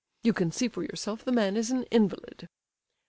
[0.23, 2.49] You can see for yourself the man is an invalid."